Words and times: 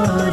Oh. 0.00 0.27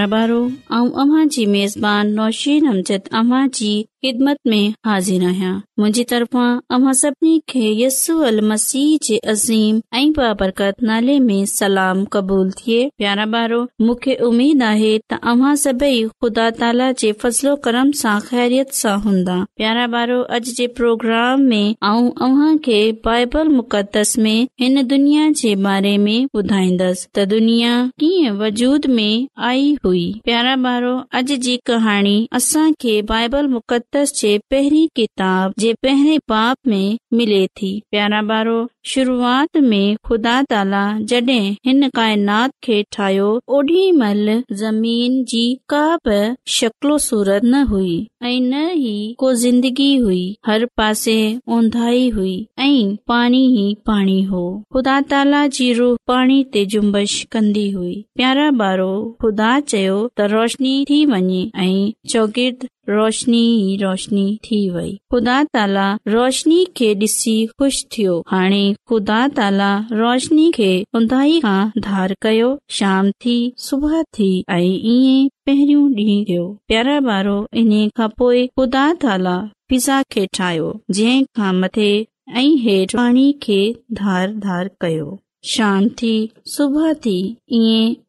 ऐं 0.03 0.91
अमा 1.03 1.25
जी 1.34 1.44
मेज़बानी 1.55 2.61
नमद 2.69 3.09
अमा 3.22 3.47
जी 3.61 3.72
تا 4.05 4.34
आहियां 4.91 5.61
मु 5.81 5.93
خدا 16.22 16.49
تعالی 16.59 16.87
थे 17.00 17.11
فضل 17.22 17.49
و 17.50 17.56
کرم 17.65 17.88
आहे 18.05 18.21
خیریت 18.28 18.72
سا 18.75 18.94
ہوندا 19.05 19.37
پیارا 19.56 19.84
بارو 19.94 20.21
اج 20.34 20.49
बारो 20.49 20.75
پروگرام 20.77 21.44
میں 21.49 21.67
प्रोग्राम 21.84 22.12
اواں 22.25 22.56
کے 22.65 22.81
بائبل 23.05 23.49
مقدس 23.59 24.17
میں 24.25 24.38
ان 24.65 24.77
دنیا 24.91 25.25
जे 25.43 25.55
بارے 25.67 25.97
میں 26.05 26.19
ॿुधाइन्दस 26.38 26.99
تا 27.15 27.22
دنیا 27.32 27.72
कीअं 28.03 28.37
وجود 28.41 28.82
میں 28.97 29.15
آئی 29.50 29.72
ہوئی 29.84 30.11
پیارا 30.25 30.55
بارو 30.65 30.94
اج 31.19 31.32
جی 31.44 31.56
کہانی 31.67 32.19
اساں 32.38 32.69
کے 32.82 33.00
بائبل 33.12 33.47
مقدس 33.56 33.88
पहरी 33.94 34.88
किताब 34.96 35.52
जे 35.58 35.72
मिले 37.18 37.46
थी 37.60 37.70
प्यारा 37.90 38.20
बारो 38.28 38.58
शुरूआत 38.90 39.56
में 39.70 39.96
ख़ुदा 40.08 40.34
ताला 40.52 40.82
हिन 41.00 41.88
काइनातगी 41.96 43.16
हुई 50.04 50.24
हर 50.46 50.66
पासे 50.76 51.18
ओंधाई 51.58 52.08
हुई 52.18 52.36
ऐ 52.58 52.96
पाणी 53.12 53.42
ई 53.66 54.22
हो 54.32 54.42
ख़ुदा 54.74 55.00
ताला 55.14 55.46
जी 55.58 55.72
रुह 55.80 55.96
पाणी 56.12 56.42
ते 56.54 56.64
जुमश 56.76 57.20
कंदी 57.32 57.70
हुई 57.78 57.94
प्यारा 58.20 58.50
बारो 58.62 58.93
ख़ुदा 59.25 59.58
चयो 59.75 60.00
रोशनी 60.36 60.84
थी 60.90 61.04
वञे 61.12 61.43
ऐ 61.64 61.70
रोशनी 62.92 63.40
ई 63.64 63.75
रोशनी 63.82 64.22
थी 64.46 64.58
वई 64.76 64.88
ख़ुदा 65.14 65.34
ताला 65.56 65.84
रोशनी 66.14 66.56
खे 66.81 66.88
डि॒सी 67.02 67.34
ख़ुशि 67.60 67.84
थियो 67.96 68.14
ख़ुदा 68.88 69.19
ताला 69.37 69.69
रोशिनी 70.00 70.46
खे 70.58 70.70
धार 71.87 72.14
कयो 72.25 72.50
थी 74.14 74.48
प्यारा 75.48 76.98
वारो 77.10 77.38
इन्हीअ 77.62 77.90
खां 78.00 78.08
पोइ 78.22 78.42
ख़ुदा 78.46 78.82
ताला 79.06 79.36
पिज़ा 79.69 80.02
खे 80.16 80.26
ठाहियो 80.40 80.69
जंहिं 81.00 81.22
खां 81.40 81.52
मथे 81.62 81.90
ऐं 82.43 82.48
हेठ 82.66 82.96
पाणी 83.02 83.26
खे 83.46 83.60
धार 84.02 84.34
धार 84.46 84.70
कयो 84.86 85.10
शाम 85.52 85.88
थी 85.98 86.14
सुब 86.54 86.75
थी 87.06 87.19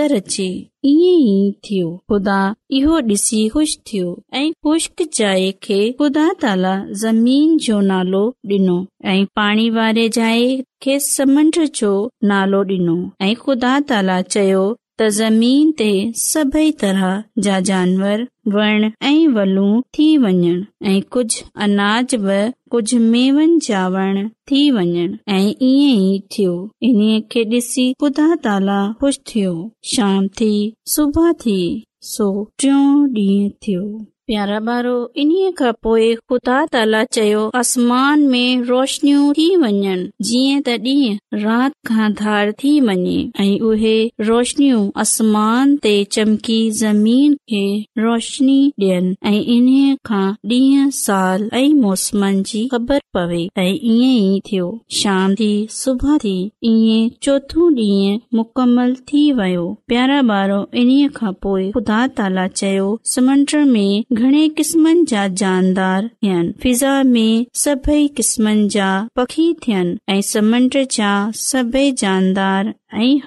अचे 0.00 0.48
ई 0.90 1.52
थियो 1.64 1.90
ख़ुदा 2.10 2.38
इहो 2.76 3.00
ॾिसी 3.08 3.40
ख़ुशि 3.48 3.76
थियो 3.88 4.08
ऐं 4.34 4.50
ख़ुशक 4.66 5.04
जाए 5.18 5.50
खे 5.68 5.78
ख़ुदा 6.00 6.26
ताला 6.44 6.72
ज़मीन 7.04 7.56
जो 7.66 7.78
नालो 7.90 8.24
डि॒नो 8.52 8.78
ऐ 9.12 9.14
पाणी 9.40 9.68
वारे 9.78 10.08
जाए 10.18 10.44
खे 10.86 10.98
समुंड 11.10 11.62
जो 11.82 11.92
नालो 12.32 12.62
डि॒नो 12.72 12.96
ऐ 13.28 13.34
ख़ुदा 13.44 13.72
ताला 13.92 14.20
चयो 14.36 14.64
कुझ 15.04 15.20
अनाज 21.64 22.14
जा 22.84 23.86
वण 23.94 24.26
थी 24.48 24.68
वञण 24.70 25.14
ऐं 25.28 25.46
ईअं 25.46 25.98
ई 25.98 26.22
थियो 26.36 26.54
इन्हीअ 26.88 27.20
खे 27.32 27.42
ॾिसी 27.52 27.92
ख़ुदा 28.02 28.26
ताला 28.44 28.80
ख़ुशि 29.00 29.20
थियो 29.32 29.54
शाम 29.94 30.26
थी 30.40 30.52
सुबुह 30.94 31.32
थी 31.46 31.58
सो 32.14 32.28
टियों 32.60 32.86
डी 33.14 33.28
थियो 33.66 33.84
प्यारा 34.32 34.58
ॿारो 34.72 34.92
इन्हीअ 35.22 35.50
खां 35.58 35.70
पोइ 35.86 36.04
ख़ुदा 36.30 36.54
ताला 36.74 37.02
चयो 37.14 37.40
आसमान 37.60 38.20
में 38.34 38.60
रोशनियूं 38.68 39.32
थी 39.38 39.46
वञनि 39.62 39.96
जीअं 40.28 40.60
त 40.68 40.68
ॾींहं 42.90 44.08
रोशनियूं 44.28 44.80
आसमान 45.02 45.74
ते 45.86 45.92
चमकी 46.16 46.56
रोशनी 48.04 48.56
डि॒यन 48.80 49.12
ऐं 49.24 49.34
इन्हीअ 49.34 49.96
खां 50.10 50.24
ॾींहं 50.54 50.88
साल 51.00 51.48
ऐं 51.60 51.68
मौसमनि 51.82 52.42
जी 52.52 52.66
ख़बर 52.72 53.00
पवे 53.18 53.42
ऐं 53.64 53.68
ईअं 53.72 54.16
ई 54.22 54.40
थियो 54.50 54.70
शाम 55.02 55.34
थी 55.42 55.50
सुबुह 55.82 56.16
थी 56.24 56.34
इएं 56.72 57.02
चोथो 57.28 57.68
ॾींहुं 57.82 58.18
मुकमल 58.40 58.94
थी 59.12 59.30
वियो 59.42 59.68
प्यारा 59.92 60.18
ॿारो 60.40 60.64
इन्हीअ 60.86 61.14
खां 61.20 61.32
पोइ 61.46 61.70
ख़ुदा 61.78 62.00
ताला 62.22 62.48
चयो 62.64 62.88
समुंड 63.16 63.56
में 63.76 64.20
ઘણે 64.22 64.42
કિસ્મંજા 64.58 65.22
જાનદાર 65.40 66.02
એન 66.32 66.44
ફિઝા 66.64 66.98
મે 67.14 67.24
સભી 67.62 68.04
કિસ્મંજા 68.18 68.94
પખી 69.18 69.50
થન 69.66 69.88
એ 70.14 70.16
સમંડચા 70.30 71.18
સબે 71.46 71.82
જાનદાર 72.02 72.64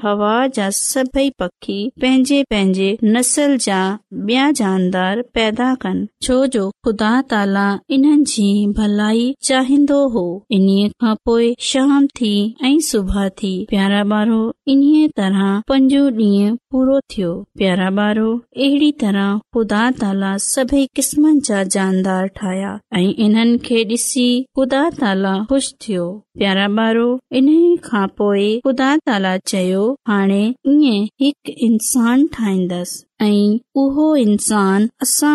हवा 0.01 0.33
जा 0.55 0.69
सभे 0.77 1.29
पखी 1.39 1.77
पंहिंजे 2.01 2.41
पंहिंजे 2.49 2.89
नसल 3.03 3.55
जा 3.65 3.79
बया 4.25 4.49
जानदार 4.59 5.21
पैदा 5.35 5.69
कनि 5.83 6.07
छोजो 6.27 6.65
ख़ुदा 6.85 7.09
ताला 7.33 7.63
इन्हनि 7.97 8.23
जी 8.33 8.45
भलाई 8.79 9.23
चाहींदो 9.47 9.97
हो 10.17 10.25
इन्हीअ 10.57 10.89
खां 11.03 11.13
पो 11.25 11.37
शाम 11.69 12.05
थी 12.19 12.33
ऐ 12.63 12.73
सुब 12.89 13.09
थी 13.41 13.53
प्यारा 13.69 14.01
ॿारो 14.17 14.39
इन्हीअ 14.73 15.09
तरह 15.17 15.47
पंजो 15.69 16.03
डी 16.19 16.29
पूरो 16.71 16.99
थियो 17.15 17.33
प्यारा 17.57 17.89
ॿारो 18.05 18.27
अहिड़ी 18.37 18.91
तरह 19.05 19.37
ख़ुदा 19.55 19.81
ताला 20.03 20.35
सब 20.51 20.75
क़िस्म 20.99 21.37
जा 21.49 21.63
जानदार 21.77 22.27
ठाहिया 22.41 22.77
ऐ 22.99 23.03
इन्हनि 23.27 23.57
खे 23.69 23.83
ॾिसी 23.95 24.27
ख़ुदा 24.59 24.83
ताला 25.01 25.35
ख़ुश 25.51 25.73
थियो 25.87 26.07
प्यारा 26.39 26.63
ॿारो 26.85 27.03
इन्हीअ 27.39 27.75
खां 27.85 28.05
पोइ 28.21 28.47
ख़ुदा 28.65 28.89
ताला 29.09 29.33
चयो 29.53 29.85
हाणे 30.13 30.43
हिकु 31.25 31.51
इंसान 31.71 32.27
ठाहींदसि 32.37 33.03
ऐं 33.25 33.51
उहो 33.81 34.05
इंसान 34.21 34.87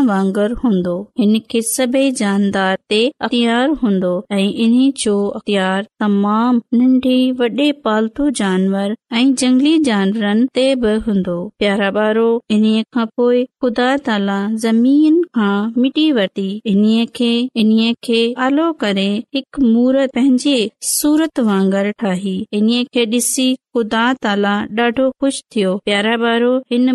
वांगुर 0.08 0.52
हूंदो 0.62 0.94
इन 1.26 1.38
खे 1.52 1.60
सभेई 1.68 2.10
जानदार 2.18 2.76
ते 2.92 2.98
अख़्तियार 3.26 3.70
हूंदो 3.82 4.10
ऐ 4.34 4.42
इन्हीअ 4.64 4.92
जो 5.04 5.14
अख्तार 5.38 5.86
तमाम 6.02 6.58
नन्ढे 6.80 7.14
वॾे 7.38 7.70
पालतू 7.86 8.28
जानवर 8.40 8.94
ऐं 9.20 9.32
जंगली 9.44 9.72
जानवरनि 9.88 10.44
ते 10.58 10.66
बि 10.82 10.92
हूंदो 11.06 11.38
प्यारा 11.64 11.88
ॿारो 12.00 12.26
इन्हीअ 12.58 12.82
खां 12.98 13.06
पोइ 13.22 13.42
ख़ुदा 13.62 13.88
ताला 14.10 14.38
ज़मीन 14.66 15.18
खां 15.38 15.56
मिटी 15.86 16.06
वरती 16.20 16.46
इन्हीअ 16.74 17.06
खे 17.20 17.32
इन्हीअ 17.64 17.98
खे 18.08 18.20
आलो 18.50 18.72
करे 18.84 19.08
हिकु 19.38 19.66
मूर 19.72 20.04
पंहिंजे 20.18 20.58
सूरत 20.92 21.40
वांगुरु 21.48 21.90
ठाही 22.00 22.34
इन्हीअ 22.58 22.84
खे 22.94 23.04
ॾिसी 23.12 23.46
ख़ुदा 23.76 24.02
ताला 24.24 24.52
ॾाढो 24.84 25.04
ख़ुश 25.22 25.36
थियो 25.54 25.72
प्यारा 25.88 26.16
बारो 26.24 26.52
हिन 26.70 26.86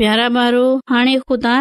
प्यारा 0.00 0.28
बारो 0.36 0.66
ख़ुदा 1.28 1.54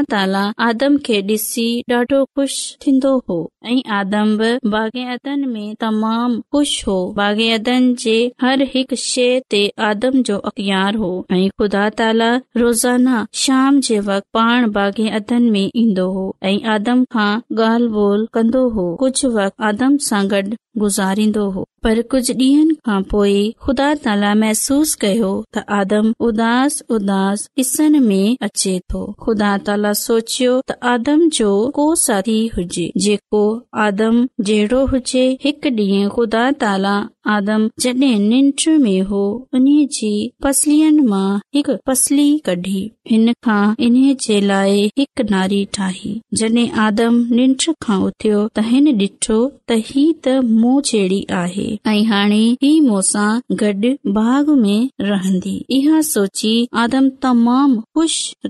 ॾाढो 1.99 2.23
ख़ुशि 2.35 2.77
थींदो 2.85 3.13
हो 3.29 3.39
ऐं 3.65 3.79
आदम 3.99 4.35
बागन 4.75 5.47
में 5.53 5.75
तमाम 5.85 6.39
ख़ुश 6.55 6.75
हो 6.87 6.97
बागन 7.21 7.93
जे 8.03 8.17
हर 8.41 8.61
हिकु 8.75 8.95
शइ 9.05 9.39
ते 9.55 9.63
आदम 9.91 10.21
जो 10.31 10.37
अखियार 10.51 10.95
हो 11.05 11.13
ऐं 11.31 11.41
खुदा 11.63 11.89
ताला 12.01 12.29
रोज़ाना 12.63 13.25
शाम 13.45 13.79
जे 13.89 13.99
वक़्त 14.11 14.25
पाण 14.33 14.69
बाग़ 14.79 15.19
ईंदो 15.31 16.07
हो 16.13 16.23
ऐं 16.45 16.59
आदम 16.75 17.03
खां 17.13 17.29
ॻाल्हि 17.67 17.87
बोल 17.97 18.25
कंदो 18.33 18.63
हो 18.77 18.85
कुझु 19.01 19.27
وقت 19.37 19.53
आदम 19.69 19.97
सां 20.09 20.23
गॾु 20.33 20.43
गुज़ारींदो 20.81 21.49
हो 21.57 21.63
पर 21.83 22.01
कुझ 22.11 22.25
डींन 22.39 22.73
खां 22.85 23.01
पो 23.11 23.23
खुदा 23.65 23.93
ताला 24.03 24.33
महसूस 24.41 24.93
कयो 25.03 25.29
त 25.55 25.63
आदम 25.77 26.11
उदास 26.27 26.81
उदास 26.97 27.45
पिसन 27.55 27.99
में 28.07 28.35
अचे 28.47 28.73
तो 28.91 29.01
ख़ुदा 29.23 29.51
ताला 29.69 29.93
सोचियो 30.01 30.59
त 30.69 30.75
आदम 30.91 31.27
जो 31.37 31.49
को 31.77 31.85
साथी 32.03 32.37
हुजे 32.57 32.85
जेको 33.05 33.41
आदम 33.85 34.19
जहिड़ो 34.49 34.81
हुजे 34.93 35.25
हिकु 35.45 35.69
डी 35.79 35.87
खुदा 36.17 36.43
ताला 36.65 36.93
आदम 37.37 37.69
जडे 37.85 38.11
निड 38.27 38.67
में 38.83 39.01
हो 39.09 39.23
उन 39.53 39.65
जी 39.97 40.13
पसलियुनि 40.43 41.01
मां 41.11 41.25
हिकु 41.55 41.75
पसली 41.89 42.27
कढी 42.45 42.79
हिन 43.11 43.33
खां 43.47 43.63
इन्हीअ 43.87 44.15
जे 44.27 44.39
लाइ 44.53 44.85
हिकु 44.99 45.23
नारी 45.33 45.61
ठाही 45.79 46.13
जडे 46.43 46.67
आदम 46.85 47.19
निंड 47.39 47.67
खां 47.87 47.99
उथियो 48.09 48.47
त 48.55 48.65
हिन 48.71 48.95
डिठो 49.03 49.41
त 49.47 49.81
ही 49.91 50.07
त 50.27 50.37
मुंह 50.55 50.81
जहिड़ी 50.93 51.21
आहे 51.43 51.69
ऐं 51.87 52.03
हाणे 52.09 52.41
ही 52.61 52.79
मूंसां 52.87 53.29
गॾु 53.63 53.91
बाग 54.13 54.49
में 54.63 54.87
रहंदी 55.01 55.55
इहा 55.77 56.01
सोची 56.13 56.55
आदम 56.83 57.09
तमामु 57.23 58.05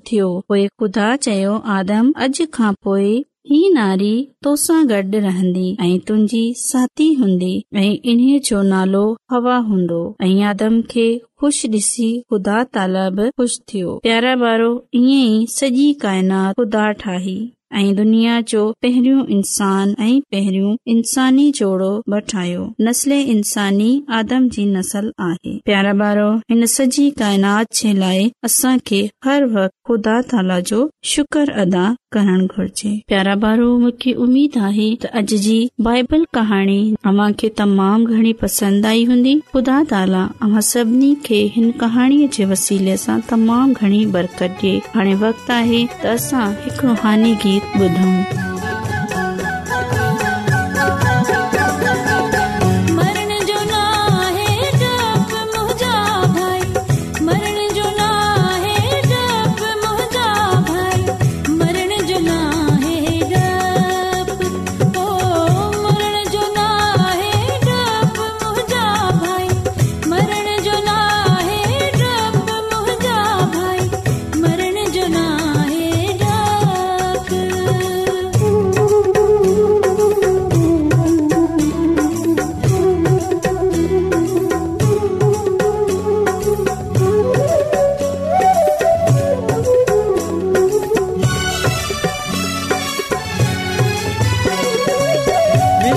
चयो 0.06 1.56
आदम 1.78 2.12
अॼु 2.26 2.46
खां 2.54 2.72
पोइ 2.84 3.06
ही 3.52 3.60
नारी 3.76 4.14
तोसां 4.44 4.80
गॾु 4.90 5.20
रहंदी 5.28 5.68
ऐं 5.84 5.98
तुंहिंजी 6.08 6.44
साथी 6.58 7.12
हूंदी 7.22 7.54
ऐं 7.76 7.92
इन्हीअ 8.12 8.40
जो 8.50 8.62
नालो 8.74 9.06
हवा 9.32 9.56
हूंदो 9.70 10.02
ऐं 10.26 10.36
आदम 10.52 10.82
खे 10.92 11.08
ख़ुश 11.42 11.66
ॾिसी 11.74 12.10
ख़ुदा 12.32 12.64
तालाब 12.78 13.22
ख़ुशि 13.40 13.62
थियो 13.74 13.98
प्यारा 14.04 14.36
ॿारो 14.52 14.72
ईअं 15.02 15.26
ई 15.32 15.48
सॼी 15.56 15.88
काइनात 16.06 16.56
ख़ुदा 16.60 16.86
ठाही 17.02 17.40
ऐं 17.80 17.94
दुनिया 17.96 18.40
जो 18.52 18.64
पहिरियों 18.82 19.26
इंसान 19.38 19.96
ऐं 20.02 20.20
पहिरियों 20.32 20.76
इंसानी 20.96 21.52
जोड़ो 21.60 22.20
ठाहियो 22.32 23.22
इंसानी 23.34 23.92
आदम 24.18 24.48
जी 24.56 24.66
नसल 24.72 25.12
आहे 25.28 25.58
प्यारा 25.66 25.94
बारो 26.02 26.30
हिन 26.52 26.66
सॼी 26.76 27.10
काइनात 27.20 27.74
जे 27.82 27.94
लाइ 28.00 28.30
असां 28.46 28.78
खे 28.88 29.00
हर 29.26 29.46
ख़ुदा 29.88 30.20
ताला 30.34 30.60
जो 30.72 30.82
तइनात 31.06 31.50
अदा 31.64 31.86
करणु 32.12 32.48
घुरजे 32.48 32.92
प्यारा 33.08 33.36
बारो 33.46 33.68
मूंखे 33.84 34.14
उमेद 34.26 34.58
आहे 34.70 34.90
त 35.04 35.06
अॼ 35.22 35.26
जी 35.46 35.58
बाइबल 35.88 36.26
कहाणी 36.40 36.78
अव्हां 37.12 37.32
खे 37.42 37.50
तमामु 37.64 38.18
घणी 38.18 38.34
पसंदि 38.44 38.88
आई 38.92 39.04
हूंदी 39.12 39.36
ख़ुदा 39.54 39.82
ताला 39.94 40.24
अव्हां 40.48 40.62
सभिनी 40.74 41.14
खे 41.26 41.42
हिन 41.56 41.72
कहाणीअ 41.86 42.28
जे 42.38 42.46
वसीले 42.54 42.98
सां 43.08 43.20
तमामु 43.32 43.80
घणी 43.88 44.06
बरक़त 44.18 44.44
डे॒ 44.62 44.78
हाणे 44.96 45.14
वक़्तु 45.26 45.54
आहे 45.62 45.82
त 46.04 46.16
असां 46.16 46.48
हिकु 46.66 46.88
रुहानी 46.94 47.34
गीत 47.46 47.61
Good. 47.74 47.92
Vườn 47.92 48.51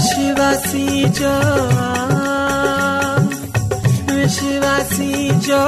श्वाी 0.03 1.05
जो 1.19 1.33
विश्वासी 4.15 5.31
जो 5.47 5.63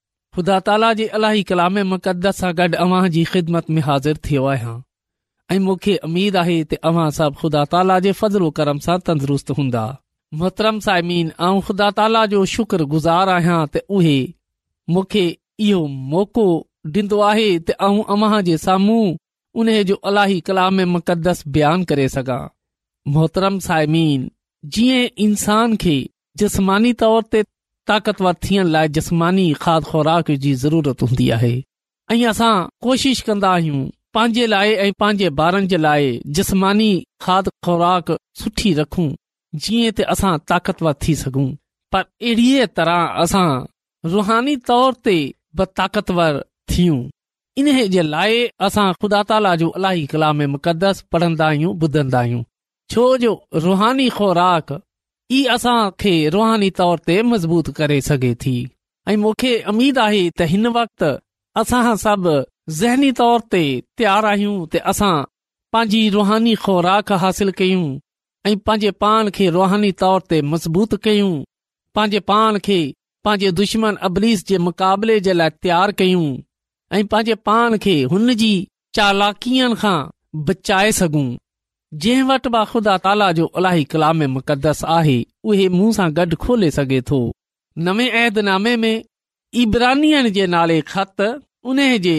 ख़ुदा 0.35 0.59
ताला 0.67 0.91
जे 0.99 1.05
अलाही 1.17 1.41
कलाम 1.49 1.77
मुक़दस 1.87 2.37
सां 2.41 2.51
गॾु 2.57 2.73
अव्हां 2.83 3.07
जी 3.15 3.23
ख़िदमत 3.31 3.69
में 3.77 3.81
हाज़िर 3.87 4.17
थियो 4.27 4.43
आहियां 4.51 4.75
ऐं 5.51 5.57
मूंखे 5.65 5.95
अमीद 6.07 6.35
आहे 6.41 6.55
सभु 7.17 7.39
ख़ुदा 7.41 7.63
ताला 7.73 7.99
जे 8.05 8.11
फज़लो 8.19 8.49
करम 8.59 8.79
सां 8.85 8.97
तंदुरुस्त 9.09 9.51
हूंदा 9.57 9.81
मोहतरम 10.43 10.79
सायमिन 10.87 11.31
ख़ुदा 11.69 11.89
ताला 11.99 12.25
जो 12.35 12.43
शुक्रगुज़ार 12.53 13.29
आहियां 13.35 13.59
त 13.75 13.83
उहे 13.99 14.17
मूंखे 14.97 15.25
इहो 15.67 15.85
मौक़ो 16.15 16.47
ॾींदो 16.97 17.17
आहे 17.33 17.49
त 17.59 17.79
आऊं 17.87 17.99
अव्हां 18.17 18.41
जे 18.49 18.55
साम्हूं 18.65 19.01
उन 19.63 19.73
जो 19.89 19.95
अलाही 20.11 20.39
कलाम 20.51 20.79
मक़दस 20.97 21.43
बयानु 21.57 21.87
करे 21.91 22.07
सघां 22.19 22.39
मोहतरम 23.17 23.59
साइमीन 23.71 24.23
जीअं 24.77 25.03
इंसान 25.25 25.75
खे 25.85 25.93
जिस्मानी 26.43 26.93
तौर 27.03 27.23
ते 27.35 27.43
ताक़तवर 27.87 28.33
थियण 28.47 28.67
लाइ 28.73 28.87
जस्मानी 28.95 29.45
खाद 29.61 29.83
खुराक 29.91 30.31
जी 30.43 30.53
ज़रूरत 30.63 31.01
हूंदी 31.01 31.29
आहे 31.37 31.53
ऐं 32.11 32.25
असां 32.29 32.53
कोशिश 32.85 33.21
कंदा 33.29 33.49
आहियूं 33.53 33.81
पंहिंजे 34.13 34.45
लाइ 34.53 34.71
ऐं 34.85 34.91
पंहिंजे 34.99 35.29
ॿारनि 35.39 35.67
जे 35.73 35.77
लाइ 35.77 36.11
जिस्मानी 36.39 36.91
खाद 37.25 37.49
ख़ुराक 37.65 38.11
सुठी 38.41 38.73
रखूं 38.81 39.07
जीअं 39.63 39.93
त 39.93 40.07
असां 40.15 40.33
ताक़तवर 40.51 40.93
थी 41.07 41.15
सघूं 41.23 41.47
पर 41.95 42.03
अहिड़ीअ 42.27 42.67
तरह 42.79 43.21
असां 43.23 43.47
रुहानी 44.15 44.55
तौर 44.71 44.93
ते 45.07 45.15
बि 45.61 45.65
ताक़तवर 45.81 46.39
थियूं 46.73 47.01
इन 47.61 47.71
जे 47.95 48.03
लाइ 48.13 48.43
असां 48.69 48.87
ख़ुदा 48.99 49.23
ताला 49.31 49.55
जो 49.63 49.69
अलाई 49.81 50.05
कलाम 50.15 50.45
मुक़दस 50.57 51.03
पढ़ंदा 51.15 51.47
आहियूं 51.55 51.75
ॿुधंदा 51.85 52.19
आहियूं 52.25 52.43
छो 52.93 53.05
जो 53.25 53.33
रुहानी 53.67 54.09
ख़ुराक 54.19 54.77
ई 55.35 55.39
असां 55.55 55.81
खे 56.01 56.11
रुहानी 56.35 56.69
तौर 56.77 56.99
ते 57.07 57.15
मज़बूत 57.31 57.69
करे 57.75 57.99
सघे 58.09 58.33
थी 58.43 58.53
ऐं 59.09 59.15
मूंखे 59.25 59.51
अमीद 59.71 59.97
आहे 60.05 60.23
त 60.29 60.47
हिन 60.53 60.67
वक़्ति 60.77 61.11
असां 61.61 61.93
सभु 62.03 62.33
ज़हनी 62.79 63.11
तौर 63.19 63.39
ते 63.55 63.61
तयारु 64.01 64.27
आहियूं 64.31 64.55
त 64.73 64.81
असां 64.93 65.13
पंहिंजी 65.75 66.01
रुहानी 66.15 66.55
ख़ुराक 66.63 67.11
हासिल 67.23 67.51
कयूं 67.61 67.85
ऐं 68.49 68.55
पंहिंजे 68.67 68.91
पाण 69.05 69.29
खे 69.37 69.47
रुहानी 69.59 69.91
तौर 70.03 70.19
ते 70.33 70.41
मज़बूत 70.53 70.95
कयूं 71.07 71.31
पंहिंजे 71.99 72.19
पान 72.31 72.59
खे 72.67 72.79
पंहिंजे 73.29 73.51
दुश्मन 73.61 73.95
अबलीस 74.09 74.45
जे 74.51 74.57
मुक़ाबले 74.67 75.19
जे 75.29 75.33
लाइ 75.39 75.55
तयारु 75.67 75.97
कयूं 76.03 76.27
ऐं 76.93 77.05
पंहिंजे 77.15 77.35
पाण 77.51 77.77
खे 77.87 77.95
हुन 78.15 78.33
जी 78.43 78.53
चालाकीअ 78.99 79.71
खां 79.85 79.97
बचाए 80.49 80.91
सघूं 81.01 81.27
जंहिं 81.93 82.23
वटि 82.27 82.49
बि 82.53 82.59
खुदा 82.71 82.95
ताला 83.05 83.31
जो 83.37 83.45
अलाही 83.59 83.83
कलामे 83.91 84.27
मुक़दस 84.35 84.83
आहे 84.97 85.15
उहे 85.49 85.67
मूं 85.77 85.91
सां 85.97 86.07
गॾु 86.19 86.35
खोले 86.43 86.69
सघे 86.77 86.99
थो 87.09 87.17
नवे 87.87 88.05
ऐदनामे 88.23 88.75
में 88.83 89.03
ईबरानीय 89.63 90.29
जे 90.37 90.45
नाले 90.53 90.79
ख़त 90.91 91.21
उन 91.69 91.79
जे 92.05 92.13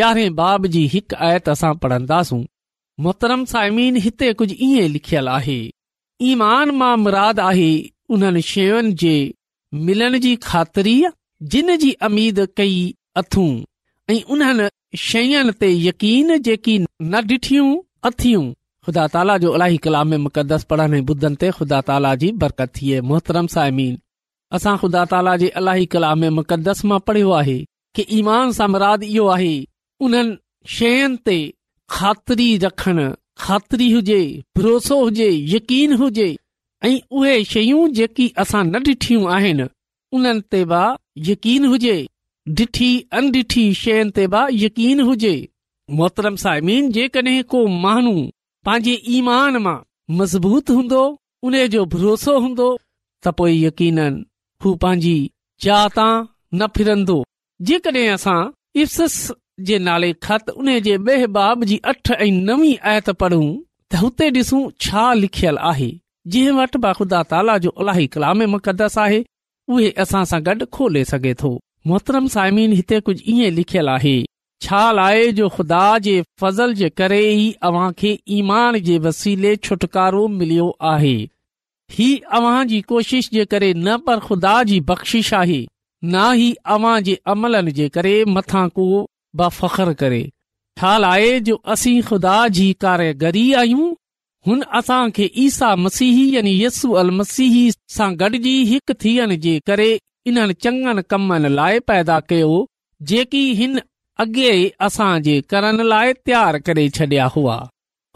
यारहें 0.00 0.34
बाब 0.34 0.66
जी 0.76 0.86
हिकु 0.94 1.16
आयत 1.28 1.48
असां 1.54 1.74
पढ़ंदासूं 1.82 2.42
मोहतरम 3.06 3.44
साइमीन 3.52 3.96
हिते 4.06 4.32
कुझु 4.40 4.54
ईअं 4.68 4.88
लिखियलु 4.94 5.30
आहे 5.38 5.60
ईमान 6.30 6.70
मां 6.80 6.96
मुराद 7.04 7.40
आहे 7.50 7.70
उन्हनि 8.12 8.42
शयुनि 8.52 8.92
जे 9.02 9.14
मिलण 9.88 10.18
जी 10.26 10.34
ख़ातिरी 10.50 11.02
जिन 11.52 11.76
जी 11.84 11.92
अमीद 12.10 12.46
कई 12.56 12.76
अथूं 13.20 13.50
ऐं 14.14 14.22
उन्हनि 14.34 14.98
शयुनि 15.08 15.52
ते 15.60 15.72
यकीन 15.86 16.36
जेकी 16.48 16.78
न 17.02 17.22
ॾिठियूं 17.28 17.76
अथियूं 18.08 18.50
ख़ुदा 18.88 19.06
ताला 19.12 19.36
जो 19.38 19.50
अलाई 19.56 19.76
कलाम 19.84 20.12
मुक़दस 20.24 20.62
पढ़ण 20.68 20.92
ऐं 20.94 21.00
ॿुधनि 21.08 21.36
ते 21.40 21.48
ख़ुदा 21.56 21.80
ताला 21.88 22.14
जी 22.20 22.30
बरकत 22.42 22.70
थी 22.76 22.92
आहे 22.92 23.00
मोहतरम 23.08 23.46
साहिम 23.54 23.96
असां 24.56 24.72
ख़ुदा 24.82 25.02
ताला 25.10 25.34
जे 25.42 25.48
अलीही 25.60 25.86
कलाम 25.94 26.22
मुक़दस 26.36 26.80
मां 26.92 26.98
पढ़ियो 27.08 27.30
आहे 27.40 27.56
की 27.98 28.04
ईमान 28.18 28.52
सां 28.58 28.68
मुराद 28.74 29.04
इहो 29.08 29.26
आहे 29.34 29.50
उन्हनि 30.08 30.36
शयुनि 30.76 31.16
ते 31.28 31.36
ख़ातिरी 31.96 32.48
रखण 32.64 33.02
ख़ातिरी 33.44 33.90
हुजे 33.96 34.20
भरोसो 34.60 34.98
हुजे 35.02 35.28
यकीन 35.56 35.92
हुजे 36.04 36.28
ऐं 36.88 36.94
उहे 37.20 37.36
शयूं 37.52 37.84
जेकी 38.00 38.30
असां 38.46 38.64
न 38.70 38.82
ॾिठियूं 38.92 39.28
आहिनि 39.36 39.68
उन्हनि 40.20 40.46
ते 40.56 40.64
बि 40.72 40.82
यकीन 41.30 41.66
हुजे 41.74 41.98
डिठी 42.62 42.90
अनडिठी 43.20 43.68
शयुनि 43.82 44.18
ते 44.20 44.26
यकीन 44.64 45.06
हुजे 45.12 45.36
मोहतरम 46.00 46.42
साहिम 46.46 46.90
जेकॾहिं 46.98 47.38
को 47.52 47.66
माण्हू 47.86 48.16
पंहिंजे 48.68 48.94
ईमान 49.16 49.56
मां 49.64 49.76
मज़बूत 50.16 50.70
हूंदो 50.70 50.98
उने 51.48 51.60
जो 51.74 51.84
भरोसो 51.92 52.32
हूंदो 52.44 52.64
त 53.22 53.28
पोइ 53.38 53.54
यकीन 53.64 54.00
हू 54.64 54.72
पंहिंजी 54.82 55.14
जात 55.66 55.96
न 56.04 56.66
फिरंदो 56.76 57.16
जेकड॒हिं 57.70 58.08
असां 58.16 58.36
इफ़्स 58.82 59.16
जे 59.70 59.78
नाले 59.86 60.12
ख़त 60.26 60.50
उन्हे 60.62 60.74
जे 60.88 60.98
बेहबाब 61.06 61.64
जी 61.70 61.78
अठ 61.94 62.12
ऐं 62.26 62.30
नवी 62.50 62.74
आयत 62.92 63.10
पढ़ूं 63.22 63.48
त 63.90 64.04
हुते 64.04 64.30
डि॒सू 64.36 64.60
छा 64.86 65.06
लिखियलु 65.24 65.64
आहे 65.72 65.90
जंहिं 66.36 66.56
वटि 66.62 66.84
बा 66.86 66.92
ख़ुदा 67.00 67.22
ताला 67.32 67.56
जो 67.64 67.74
अलाही 67.80 68.06
कलाम 68.16 68.46
मुक़दस 68.56 68.98
आहे 69.06 69.22
उहे 69.72 69.90
असां 70.06 70.24
सां 70.32 70.42
गॾु 70.50 70.70
खोले 70.78 71.04
सघे 71.14 71.34
थो 71.44 71.54
मोहतरम 71.88 72.32
सामिन 72.36 72.72
हिते 72.82 73.00
कुझु 73.08 73.28
ईअं 73.36 73.56
लिखियलु 73.60 73.96
आहे 73.98 74.18
छा 74.62 74.90
लाइ 74.92 75.30
जो 75.32 75.48
ख़ुदा 75.48 75.82
जे 76.04 76.20
फज़ल 76.40 76.72
जे 76.74 76.88
करे 77.00 77.18
ई 77.30 77.50
अव्हां 77.68 77.90
खे 77.98 78.10
ईमान 78.36 78.78
जे 78.88 78.98
वसीले 79.06 79.54
छुटकारो 79.66 80.26
मिलियो 80.38 80.68
आहे 80.92 81.16
ही 81.98 82.08
अवां 82.38 82.56
जी 82.72 82.80
कोशिश 82.92 83.28
जे 83.34 83.44
करे 83.52 83.72
न 83.74 83.96
पर 84.06 84.20
ख़ुदा 84.26 84.62
जी 84.70 84.80
बख़्शिश 84.88 85.32
आहे 85.42 85.60
ना 86.14 86.30
ही 86.40 86.50
अवां 86.76 86.96
जे 87.08 87.14
अमलनि 87.34 87.72
जे 87.78 87.88
करे 87.98 88.16
मथां 88.38 88.68
को 88.80 88.86
ब 89.36 89.48
फ़ख्र 89.60 89.94
करे 90.02 90.22
छा 90.80 90.90
आहे 91.12 91.38
जो 91.50 91.54
असीं 91.76 92.00
ख़ुदा 92.08 92.34
जी 92.58 92.66
कारीगरी 92.86 93.46
आहियूं 93.62 93.92
हुन 94.46 94.60
असां 94.80 95.00
खे 95.18 95.30
ईसा 95.46 95.74
मसीह 95.84 96.18
यानी 96.34 96.52
यस्सू 96.64 96.92
अल 97.04 97.10
मसीह 97.20 97.56
सां 97.96 98.10
गॾिजी 98.24 98.56
हिकु 98.72 98.94
थियण 99.04 99.36
जे 99.46 99.58
करे 99.70 99.88
इन्हनि 100.32 100.54
चङनि 100.66 101.02
कमनि 101.10 101.48
लाइ 101.60 101.78
पैदा 101.92 102.18
कयो 102.32 102.52
जेकी 103.12 103.42
हिन 103.62 103.80
अॻे 104.22 104.52
असां 104.86 105.10
जे 105.26 105.32
करण 105.52 105.80
लाइ 105.90 106.12
तयारु 106.26 106.58
करे 106.68 106.84
छडि॒या 106.96 107.26
हुआ 107.34 107.56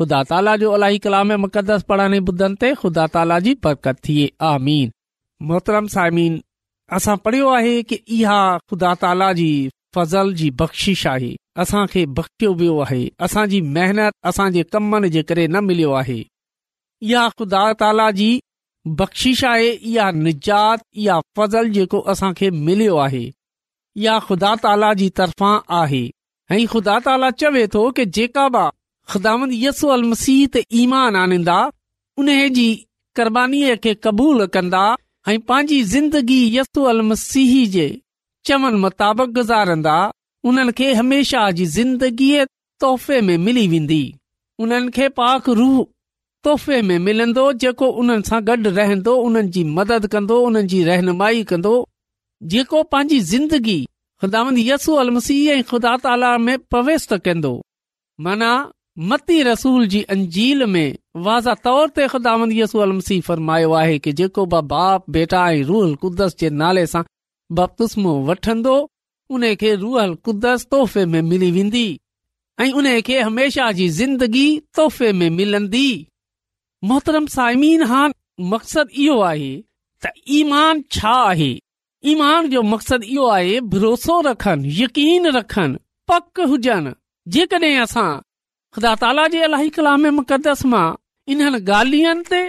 ख़ुदा 0.00 0.21
ताला 0.30 0.54
जो 0.62 0.71
अलाई 0.78 0.99
कलामे 1.04 1.37
मुक़दस 1.44 1.82
पढ़ण 1.90 2.12
जे 2.16 2.21
बुदनि 2.30 2.56
ते 2.62 2.71
ख़ुदा 2.80 3.04
ताला 3.16 3.38
जी 3.44 3.52
बरकत 3.66 3.99
थिए 4.09 4.25
आमीन 4.52 4.90
मोहतरम 5.50 5.87
साइमीन 5.94 6.40
असां 6.99 7.16
पढ़ियो 7.26 7.49
आहे 7.59 7.75
की 7.92 7.97
इहा 8.18 8.38
ख़ुदा 8.73 8.94
ताला 9.04 9.28
जी 9.40 9.50
फज़ल 9.99 10.32
जी 10.40 10.49
बख़्शीश 10.64 11.06
आहे 11.12 11.30
असां 11.66 11.85
खे 11.94 12.04
बकियो 12.18 12.52
वियो 12.62 12.78
आहे 12.87 13.00
असांजी 13.28 13.61
मेहनत 13.76 14.12
असां 14.32 14.49
जे 14.59 14.62
कमनि 14.75 15.09
जे 15.18 15.23
करे 15.30 15.47
न 15.54 15.64
मिलियो 15.71 15.92
आहे 16.00 16.18
इहा 17.09 17.28
ख़ुदा 17.38 17.62
ताला 17.85 18.11
जी 18.23 18.30
बख़्शीश 19.02 19.44
आहे 19.52 19.71
इहा 19.92 20.11
निजात 20.25 20.82
इहा 21.06 21.21
फज़ल 21.40 21.71
जेको 21.78 22.00
असां 22.16 22.32
मिलियो 22.71 22.97
आहे 23.06 23.25
या 24.00 24.18
ख़ुदा 24.26 24.54
ताला 24.62 24.92
जी 25.00 25.08
तरफ़ां 25.18 25.58
आहे 25.80 26.02
ऐं 26.56 26.66
खुदा 26.72 26.99
ताला 27.06 27.28
चवे 27.40 27.66
थो 27.75 27.80
कि 27.96 28.04
जेका 28.18 28.49
बा 28.54 28.62
ख़ुदात 29.11 29.50
यसु 29.64 29.88
अल 29.96 30.02
मसीह 30.12 30.46
ते 30.54 30.62
ईमान 30.82 31.16
आनींदा 31.22 31.56
उन 32.22 32.28
जी 32.58 32.66
क़रबानीअ 33.17 33.76
खे 33.84 33.95
क़बूल 34.06 34.47
कंदा 34.56 34.84
ऐं 35.28 35.38
पंहिंजी 35.50 35.82
ज़िंदगी 35.95 36.40
यसू 36.56 36.86
मसीह 37.10 37.52
जे 37.76 37.86
चवण 38.47 38.78
मुताबिक़ 38.84 39.30
गुज़ारंदा 39.38 39.97
उन्हनि 40.50 40.73
खे 40.80 40.93
हमेशा 41.00 41.50
जी 41.60 41.67
ज़िंदगीअ 41.78 42.45
तोहफ़े 42.84 43.21
में 43.28 43.36
मिली 43.47 43.67
वेंदी 43.75 44.02
उन्हनि 44.62 44.90
खे 44.99 45.08
पाख 45.21 45.49
रूह 45.60 45.84
तोहफ़े 46.45 46.82
में 46.90 46.99
मिलंदो 47.08 47.52
जेको 47.64 47.86
उन्हनि 48.02 48.28
सां 48.32 48.45
गॾु 48.50 48.54
रहंदो 48.80 49.14
उन्हनि 49.28 49.49
जी 49.58 49.64
मदद 49.80 50.06
कंदो 50.17 50.40
उन्हनि 50.49 50.69
जी 50.75 50.82
रहनुमाई 50.90 51.43
कंदो 51.54 51.75
जेको 52.50 52.83
पंहिंजी 52.93 53.19
ज़िंदगी 53.26 53.78
ख़ुदान 54.23 54.57
यसू 54.59 54.95
अल 55.00 55.11
मसीह 55.17 55.50
ऐं 55.52 55.63
ख़ुदा 55.71 55.91
ताला 56.07 56.31
में 56.45 56.57
प्रवेस 56.75 57.07
त 57.09 57.19
कंदो 57.26 57.50
माना 58.26 58.49
मती 59.11 59.37
रसूल 59.49 59.87
जी 59.93 60.00
अंजील 60.15 60.65
में 60.73 60.89
वाज़ा 61.26 61.55
तौर 61.67 61.89
ते 61.99 62.07
ख़ुदा 62.15 62.35
यसू 62.61 62.78
अल 62.87 62.93
मसीह 62.97 63.21
फरमायो 63.28 63.73
आहे 63.83 63.99
की 64.07 64.13
जेको 64.23 64.47
ब 64.47 64.61
बाप 64.75 65.05
बेटा 65.19 65.45
ऐं 65.50 65.63
रूहल 65.71 65.95
कुदस 66.05 66.37
जे 66.43 66.50
नाले 66.63 66.87
सां 66.95 67.02
बपतुस्मो 67.61 68.17
वठंदो 68.31 68.75
उन 69.37 69.55
खे 69.63 69.75
रूहल 69.87 70.15
कुदस 70.31 70.67
तोहफ़े 70.75 71.07
में 71.15 71.21
मिली 71.31 71.50
वेंदी 71.59 71.87
ऐं 72.61 72.71
उन 72.83 72.91
खे 73.11 73.21
हमेशा 73.31 73.71
जी 73.81 73.89
ज़िंदगी 74.02 74.49
तोहफ़े 74.81 75.13
में 75.23 75.28
मिलंदी 75.41 75.89
मोहतरम 76.91 77.26
साइमीन 77.41 77.85
ख़ान 77.93 78.15
मक़सदु 78.55 79.02
इहो 79.07 79.21
आहे 79.33 79.52
त 80.05 80.11
ईमान 80.43 80.83
छा 80.97 81.11
आहे 81.33 81.52
ईमान 82.10 82.49
जो 82.50 82.60
मक़सदु 82.69 83.06
इहो 83.15 83.26
आहे 83.32 83.60
भरोसो 83.73 84.15
रखनि 84.28 84.69
यकीन 84.82 85.26
रखनि 85.36 85.78
पक 86.10 86.41
हुजनि 86.50 86.93
जेकड॒हिं 87.34 87.78
असां 87.84 88.10
ख़ुदा 88.75 88.93
ताला 89.02 89.26
जे 89.34 90.10
मुक़दस 90.19 90.65
मां 90.73 90.86
इन्हनि 91.32 91.60
गालियनि 91.71 92.25
ते 92.30 92.41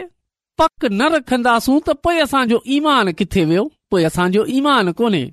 पक 0.59 0.85
न 0.99 1.09
रखन्दासूं 1.15 1.77
त 1.85 1.89
पोइ 2.03 2.17
असांजो 2.25 2.57
ईमान 2.77 3.11
किथे 3.19 3.43
वियो 3.49 3.63
पोइ 3.91 4.03
असांजो 4.09 4.41
ईमान 4.57 4.91
कोन्हे 4.99 5.23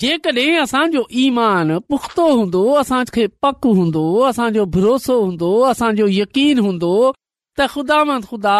जेकॾहिं 0.00 0.58
असांजो 0.64 1.02
ईमान 1.24 1.68
पुख़्तो 1.90 2.24
हूंदो 2.38 2.62
असांखे 2.82 3.26
पक 3.44 3.66
हूंदो 3.78 4.04
असांजो 4.30 4.64
भरोसो 4.74 5.14
हूंदो 5.26 5.50
असांजो 5.72 6.06
यकीन 6.20 6.58
हूंदो 6.66 6.92
त 7.12 7.60
ख़ुदा 7.74 7.98
में 8.08 8.18
ख़ुदा 8.28 8.58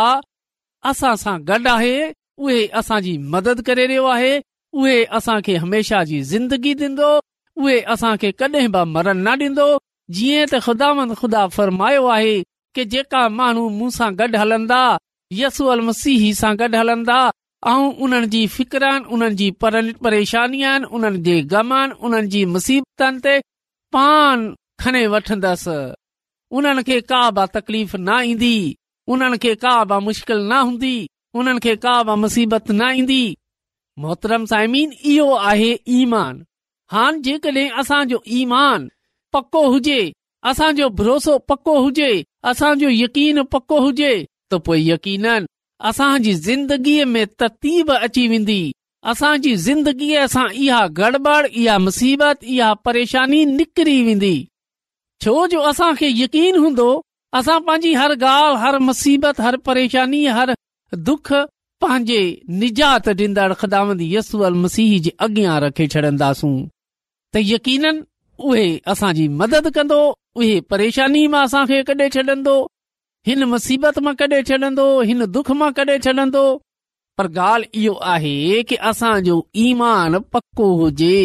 असां 0.90 1.14
सां 1.24 1.37
गॾु 1.48 1.64
आहे 1.76 1.96
उहे 2.42 2.61
असांजी 2.81 3.14
मदद 3.35 3.61
करे 3.66 3.85
रहियो 3.90 4.05
आहे 4.16 4.35
उहे 4.78 4.98
असां 5.18 5.38
खे 5.46 5.54
हमेशा 5.64 6.02
जी 6.09 6.20
ज़िंदगी 6.33 6.72
ॾींदो 6.80 7.06
उहे 7.62 7.78
असां 7.94 8.16
खे 8.24 8.30
कडहिं 8.42 8.70
बि 8.74 8.83
मरन 8.94 9.18
न 9.26 9.33
ॾींदो 9.40 9.66
जीअं 10.18 10.44
त 10.52 10.61
ख़ुदा 10.66 10.88
ख़ुदा 11.20 11.46
फ़र्मायो 11.56 12.06
आहे 12.16 12.35
कि 12.74 12.85
जेका 12.92 13.22
माण्हू 13.38 13.64
मूंसां 13.78 14.11
गॾु 14.18 14.38
हलंदा 14.42 14.80
यसूअल 15.40 15.80
मसीह 15.88 16.22
सां 16.42 16.54
गॾु 16.61 16.76
हलंदा 16.83 17.18
ऐं 17.70 17.83
उन्हनि 18.06 18.26
जी 18.35 18.46
फिकरनि 18.56 19.09
उन्हनि 19.18 19.35
जी 19.42 19.50
पर 19.64 19.74
उन्हनि 19.80 21.18
जे 21.26 21.40
उन्हनि 21.54 22.26
जी 22.37 22.44
मुसीबतनि 22.54 23.20
ते 23.26 23.35
पान 23.96 24.46
वठंदसि 25.16 25.76
उन्हनि 26.59 26.83
खे 26.90 27.00
का 27.11 27.22
बि 27.40 27.46
तकलीफ़ 27.59 27.96
न 27.96 28.20
ईंदी 28.33 28.54
उन्हनि 29.14 29.38
खे 29.46 29.54
का 29.66 29.74
बि 29.92 30.00
मुश्किल 30.11 30.40
न 30.52 30.62
हूंदी 30.66 30.94
उन्हनि 31.38 31.61
खे 31.66 31.74
का 31.87 32.02
मुसीबत 32.22 32.70
न 32.80 32.90
ईंदी 33.00 33.22
मोहतरम 34.02 34.44
साइमीन 34.50 34.92
इहो 35.14 35.30
आहे 35.48 35.70
ईमान 36.00 36.38
हाण 36.96 37.20
जेकॾहिं 37.24 37.68
असांजो 37.80 38.18
ईमान 38.40 38.86
पको 39.36 39.64
हुजे 39.72 40.00
असांजो 40.50 40.88
भरोसो 41.00 41.36
पको 41.52 41.76
हुजे 41.86 42.10
असांजो 42.52 42.88
यकीन 42.98 43.40
पको 43.54 43.80
हुजे 43.86 44.12
त 44.50 44.54
पोइ 44.68 44.86
यकीन 44.88 45.26
असांजी 45.90 46.32
ज़िंदगीअ 46.46 47.04
में 47.12 47.24
तरतीब 47.40 47.92
अची 47.96 48.26
वेंदी 48.32 48.60
असांजी 49.12 49.54
ज़िंदगीअ 49.66 50.24
सां 50.34 50.48
इहा 50.62 50.80
गड़बड़ 50.98 51.46
इहा 51.46 51.76
मुसीबत 51.86 52.42
इहा 52.54 52.72
परेशानी 52.86 53.44
निकिरी 53.56 53.98
वेंदी 54.08 54.34
छो 55.24 55.36
जो 55.54 55.60
असांखे 55.70 56.08
यकीन 56.22 56.56
हूंदो 56.64 56.88
असां 57.38 57.58
पंहिंजी 57.68 57.94
हर 58.00 58.14
ॻाल्हि 58.26 58.60
हर 58.64 58.78
मुसीबत 58.90 59.40
हर 59.46 59.56
परेशानी 59.70 60.24
हर 60.38 60.54
दुख 61.10 61.32
पंहिंजे 61.83 62.21
निजात 62.62 63.07
ॾींदड़ 63.11 63.53
ख़ामंद 63.61 64.01
यसू 64.03 64.38
अल 64.49 64.55
मसीह 64.64 64.99
जे 65.05 65.11
अॻियां 65.27 65.55
रखे 65.64 65.87
छॾींदासूं 65.95 66.51
त 67.35 67.43
यकीन 67.51 67.85
उहे 68.51 68.64
असांजी 68.95 69.27
मदद 69.43 69.69
कंदो 69.79 70.01
उहे 70.40 70.59
परेशानी 70.73 71.27
मां 71.37 71.45
असां 71.51 71.64
खे 71.71 71.83
कॾे 71.93 72.09
छॾंदो 72.16 72.57
हिन 73.29 73.45
मुसीबत 73.53 73.99
मां 74.09 74.14
कॾे 74.23 74.43
छॾंदो 74.51 74.87
हिन 75.12 75.25
दुख 75.38 75.51
मां 75.62 75.71
कॾे 75.81 75.99
छॾंदो 76.09 76.43
पर 77.19 77.27
ॻाल्हि 77.45 77.69
इहो 77.83 77.95
आहे 78.14 78.62
कि 78.69 78.77
असांजो 78.90 79.37
ईमान 79.66 80.19
पको 80.33 80.66
हुजे 80.81 81.19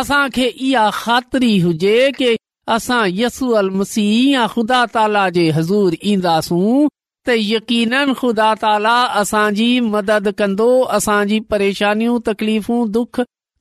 असांखे 0.00 0.46
इहा 0.68 0.88
ख़ातिरी 1.02 1.56
हुजे 1.66 1.98
असां 2.76 3.02
यसू 3.20 3.50
अल 3.60 3.70
मसीह 3.82 4.16
या 4.32 4.46
ख़ुदा 4.54 4.80
ताला 4.96 5.28
जे 5.36 5.46
हज़ूर 5.58 5.96
ईंदासूं 6.12 6.88
यकीन 7.38 7.94
खुदा 8.18 8.52
ताला 8.62 8.96
असांजी 9.20 9.68
मदद 9.92 10.28
कंदो 10.38 10.68
असांजी 10.98 11.38
परेशानियूं 11.50 12.18
तकलीफ़ू 12.28 12.84
दुख 12.96 13.20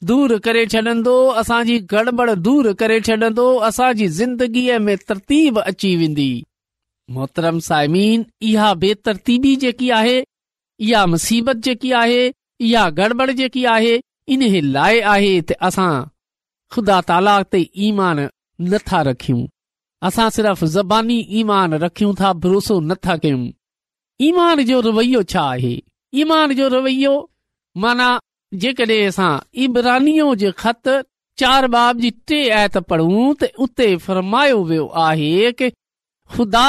दूर 0.10 0.36
करे 0.44 0.64
छॾंदो 0.74 1.16
असांजी 1.40 1.78
गड़बड़ 1.92 2.30
दूर 2.32 2.72
करे 2.80 3.00
छॾंदो 3.08 3.48
असांजी 3.70 4.08
ज़िंदगीअ 4.20 4.78
में 4.86 4.96
तरतीब 5.10 5.60
अची 5.60 5.96
वेंदी 5.96 6.32
मोहतरम 7.14 7.60
साइमीन 7.68 8.24
इहा 8.50 8.74
बेतरतीबी 8.84 9.56
जेकी 9.64 9.90
आहे 10.00 10.22
इहा 10.86 11.06
मुसीबत 11.12 11.62
जेकी 11.64 11.92
आहे 12.02 12.28
इहा 12.60 12.88
गड़बड़ 12.98 13.30
जेकी 13.32 13.66
आहे 13.76 14.00
इन 14.34 14.44
लाइ 14.72 15.00
आहे 15.14 15.40
असां 15.68 15.92
ख़ुदा 16.74 17.00
ताला 17.08 17.42
ते 17.54 17.64
ईमान 17.88 18.20
नथा 18.72 19.02
रखियूं 19.10 19.46
असां 20.08 20.30
सिर्फ़ 20.36 20.64
ज़बानी 20.74 21.20
ईमान 21.40 21.74
रखियूं 21.84 22.14
था 22.20 22.32
भरोसो 22.44 22.80
नथा 22.92 23.16
कयूं 23.24 23.48
ईमान 24.28 24.62
जो 24.70 24.80
रवैयो 24.86 25.22
छा 25.32 25.42
आहे 25.50 25.74
ईमान 26.22 26.54
जो 26.56 26.68
रवैयो 26.72 27.12
माना 27.84 28.08
जेकॾहिं 28.64 29.06
असां 29.10 29.32
इबरानी 29.66 30.16
जे 30.42 30.52
ख़त 30.64 30.88
चार 31.42 31.68
बाब 31.76 32.00
जी 32.06 32.10
टे 32.32 32.40
आयत 32.60 32.78
पियो 32.92 34.58
वियो 34.72 34.88
आहे 35.06 35.52
के 35.62 35.70
ख़ुदा 36.36 36.66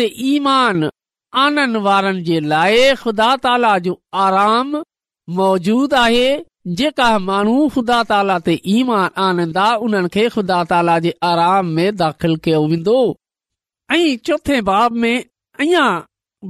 ते 0.00 0.08
ईमान 0.32 0.88
आनंद 1.44 1.76
वारनि 1.86 2.22
जे 2.30 2.40
लाइ 2.54 2.90
ख़ुदा 3.02 3.28
ताला 3.44 3.72
जो 3.86 3.94
आराम 4.24 4.74
मौजूद 5.40 5.94
आहे 6.04 6.26
जेका 6.80 7.10
माण्हू 7.28 7.54
ख़ुदा 7.76 8.00
ताला 8.10 8.38
ते 8.48 8.56
ईमान 8.78 9.20
आनंदा 9.28 9.68
उन्हनि 9.86 10.08
खे 10.16 10.26
खुदा 10.34 10.58
ताला 10.72 10.98
जे 11.06 11.14
आराम 11.32 11.66
में 11.78 11.86
दाख़िल 12.02 12.36
कयो 12.48 12.60
वेंदो 12.74 12.98
ऐं 13.92 14.16
चोथे 14.30 14.60
बाब 14.72 14.92
में 15.04 15.14
अञा 15.24 15.86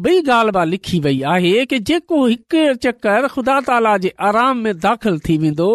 बई 0.01 0.21
ॻाल्हि 0.31 0.53
बि 0.59 0.65
लिखी 0.69 0.99
वई 1.05 1.21
आहे 1.31 1.65
कि 1.71 1.79
जेको 1.91 2.25
हिकु 2.27 2.61
चकर 2.85 3.27
ख़ुदा 3.33 3.59
ताला 3.65 3.97
जे 4.05 4.13
आराम 4.29 4.59
में 4.67 4.77
दाख़िल 4.85 5.19
थी 5.29 5.37
वेंदो 5.39 5.71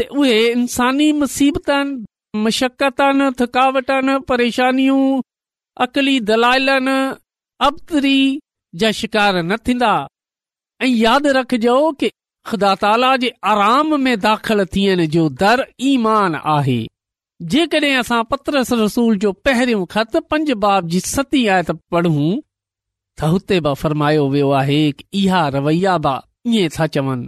त 0.00 0.06
उहे 0.18 0.36
इंसानी 0.50 1.10
मुसीबतनि 1.22 2.38
मशक़तनि 2.42 3.30
थकावटनि 3.40 4.18
परेशानियूं 4.28 5.20
अक़ली 5.86 6.18
दलालनि 6.30 6.96
अबतरी 7.66 8.16
जा 8.82 8.90
शिकार 9.00 9.42
न 9.42 9.56
थींदा 9.68 9.92
ऐ 10.82 10.86
यादि 10.88 11.32
रखजो 11.38 11.76
कि 12.00 12.08
ख़ुदा 12.46 12.74
ताला 12.84 13.14
जे 13.24 13.32
आराम 13.54 14.00
में 14.04 14.16
दाख़िल 14.28 14.64
थियण 14.76 15.04
जो 15.16 15.28
दर 15.42 15.66
ईमान 15.90 16.34
आहे 16.56 16.80
जेकड॒हिं 17.50 17.94
असां 17.98 18.22
पत्रस 18.30 18.72
रसूल 18.84 19.18
जो 19.26 19.32
पहरियों 19.46 19.84
ख़त 19.96 20.16
पंज 20.30 20.50
बाब 20.66 20.88
जी 20.94 21.00
सती 21.10 21.46
आयत 21.56 21.70
पढ़ूं 21.92 22.30
त 23.18 23.24
हुते 23.32 23.58
बि 23.66 23.72
फरमायो 23.82 24.28
वियो 24.30 24.50
आहे 24.60 24.82
इहा 25.20 25.46
रवैया 25.54 25.96
बा 26.04 26.14
इएं 26.46 26.68
था 26.78 26.86
चवन 26.94 27.24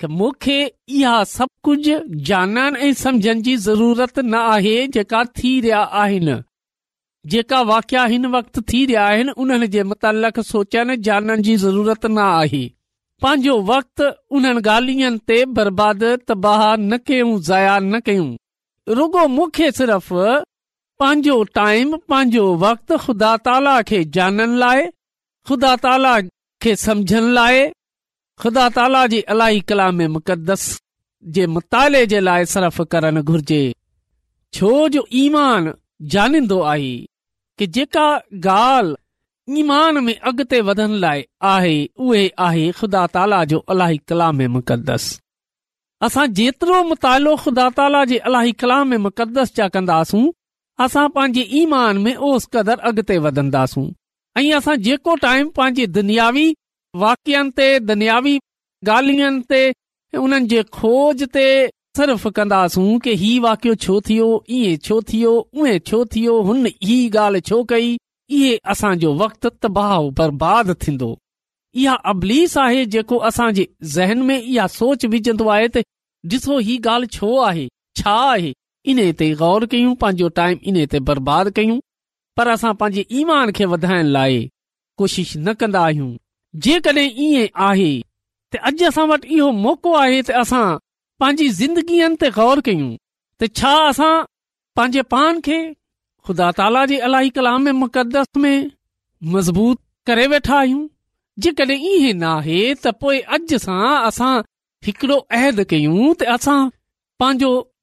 कि 0.00 0.06
मूंखे 0.18 0.58
इहा 0.64 1.14
सभु 1.36 1.60
कुझ 1.66 1.88
ॼाणण 2.30 2.76
ऐं 2.88 2.92
समुझण 3.02 3.40
जी 3.48 3.56
ज़रूरत 3.68 4.18
न 4.18 4.34
आहे 4.40 4.76
जेका 4.96 5.22
थी 5.38 5.58
रहिया 5.60 5.78
आहिनि 6.02 6.36
जेका 7.32 7.60
वाकिया 7.70 8.04
हिन 8.12 8.30
थी 8.72 8.84
रहिया 8.84 9.04
आहिनि 9.06 9.32
उन्हनि 9.44 9.66
जे 9.76 9.82
मुतालक 9.92 10.40
सोचनि 10.50 10.96
जाननि 11.08 11.42
जी 11.48 11.56
ज़रूरत 11.66 12.06
न 12.06 12.18
आहे 12.26 12.64
पंहिंजो 13.22 13.58
वक़्तु 13.70 14.08
उन्हनि 14.36 14.60
ॻाल्हियुनि 14.74 15.18
ते 15.28 15.44
बर्बादु 15.58 16.16
तबाह 16.28 16.64
न 16.90 16.98
कयऊं 17.06 17.40
ज़ाया 17.48 17.78
न 17.92 18.00
कयूं 18.08 18.28
रुगो 18.98 19.26
मूंखे 19.38 19.70
सिर्फ़ 19.78 20.12
पांजो 21.02 21.34
टाइम 21.54 21.94
पंहिंजो 22.10 22.44
वक़्त 22.60 22.92
ख़ुदा 23.02 23.32
ताला 23.46 23.74
खे 23.88 23.98
जाननि 24.14 24.56
लाइ 24.62 24.80
ख़ुदा 25.48 25.74
ताला 25.82 26.12
खे 26.62 26.74
समुझण 26.84 27.24
लाइ 27.36 27.60
ख़ुदा 28.42 28.64
ताला 28.78 29.02
जे 29.12 29.20
अलाही 29.34 29.60
कला 29.68 29.86
में 29.98 30.06
मुक़दस 30.14 30.64
जे 31.36 31.46
मुताले 31.56 32.00
जे 32.14 32.20
लाइ 32.28 32.44
सरफ़ 32.54 32.80
करणु 32.94 33.22
घुर्जे 33.34 33.60
छो 34.56 34.70
जो 34.96 35.04
ईमान 35.20 35.70
जानींदो 36.14 36.60
आहे 36.72 36.96
कि 37.58 37.66
जेका 37.78 38.06
ॻाल्हि 38.50 39.60
ईमान 39.60 40.04
में 40.04 40.18
अॻिते 40.30 40.60
वधण 40.70 40.94
लाइ 41.06 41.24
आहे 41.52 41.76
उहे 42.08 42.26
आहे 42.48 42.70
ख़ुदा 42.80 43.06
ताला 43.14 43.44
जो 43.52 43.58
अलाही 43.76 44.00
कला 44.08 44.30
में 44.40 44.46
मुक़दस 44.58 45.06
असां 46.08 46.26
जेतिरो 46.40 46.82
मुतालो 46.92 47.36
ख़ुदा 47.44 47.68
ताला 47.80 48.04
जे 48.14 48.18
अलाही 48.32 48.52
कलाम 48.64 48.94
मुक़दस 49.06 49.54
जा 49.60 49.68
कंदासूं 49.78 50.28
असां 50.84 51.06
पांजे 51.14 51.42
ईमान 51.60 51.98
में 52.02 52.14
ओस 52.28 52.46
कदुरु 52.52 52.82
अॻिते 52.88 53.16
वधन्दासूं 53.24 53.86
ऐं 54.40 54.50
असां 54.58 54.74
जेको 54.88 55.14
टाइम 55.22 55.48
पंहिंजे 55.56 55.86
दुनियावी 55.96 56.46
वाक्यनि 57.04 57.50
ते 57.58 57.66
दुनियावी 57.88 58.38
ॻाल्हियुनि 58.88 59.40
ते 59.50 59.60
उन्हनि 60.24 60.46
जे 60.50 60.62
खोज 60.76 61.22
ते 61.34 61.46
सिर्फ़ 61.98 62.26
कंदासूं 62.36 62.98
कि 63.04 63.14
हीउ 63.22 63.42
वाकियो 63.42 63.74
छो 63.84 64.00
थियो 64.08 64.28
इएं 64.58 64.76
छो 64.88 65.00
थियो 65.08 65.32
उहे 65.60 65.78
छो 65.90 66.04
थियो 66.14 66.40
हुन 66.50 66.66
हीअ 66.66 67.10
ॻाल्हि 67.24 67.40
छो 67.50 67.62
कई 67.72 67.96
इहे 68.36 68.52
असांजो 68.74 69.14
वक़्तु 69.24 69.48
तबाह 69.62 69.96
बर्बाद 70.20 70.72
थींदो 70.82 71.10
इहा 71.82 71.94
अबलीस 72.12 72.56
आहे 72.66 72.84
जेको 72.94 73.20
ज़हन 73.96 74.22
में 74.30 74.38
इहा 74.40 74.66
सोच 74.78 75.04
विझंदो 75.16 75.48
आहे 75.56 75.68
त 75.78 75.84
डि॒सो 76.30 76.58
ही 76.70 76.78
ॻाल्हि 76.92 77.12
छो 77.18 77.36
आहे 77.50 77.66
छा 78.00 78.18
इन 78.86 79.10
ते 79.18 79.30
गौर 79.34 79.66
कयूं 79.70 79.94
पांजो 80.02 80.28
टाइम 80.38 80.58
इन 80.72 80.84
ते 80.92 81.00
बर्बाद 81.08 81.50
कयूं 81.56 81.78
पर 82.36 82.48
असां 82.48 82.72
पंहिंजे 82.80 83.04
ईमान 83.20 83.50
खे 83.56 83.64
वधाइण 83.72 84.06
लाइ 84.16 84.48
कोशिश 84.98 85.36
न 85.36 85.52
कंदा 85.60 85.80
आहियूं 85.86 86.12
जेकॾहिं 86.64 87.08
इएं 87.26 87.46
आहे 87.68 87.90
त 88.52 88.56
अॼु 88.68 88.86
असां 88.88 89.06
वटि 89.08 89.28
इहो 89.34 89.50
मौक़ो 89.64 89.92
आहे 90.02 90.20
त 90.22 90.30
असां 90.44 90.66
पांजी 91.22 91.48
ज़िंदगीअ 91.60 92.08
ते 92.20 92.30
ग़ौर 92.38 92.60
कयूं 92.68 92.92
त 93.40 93.50
छा 93.60 93.72
असां 93.88 94.14
पंहिंजे 94.76 95.02
पान 95.14 95.40
खे 95.48 95.58
खुदा 96.26 96.50
ताला 96.60 96.84
जे 96.92 96.98
अलाई 97.08 97.28
कलाम 97.38 97.68
मुक़दस 97.82 98.30
में 98.44 98.56
मज़बूत 99.34 99.78
करे 100.06 100.26
वेठा 100.32 100.56
आहियूं 100.58 100.86
जेकॾहिं 101.46 101.78
इहे 101.90 102.12
न 102.12 102.22
आहे 102.34 102.60
त 102.86 102.94
पोइ 103.02 103.20
अॼु 103.36 103.58
सां 103.66 103.82
असां 104.10 104.32
हिकिड़ो 104.86 105.18
अहद 105.40 105.60
कयूं 105.70 106.12
त 106.22 106.30
असां 106.36 106.60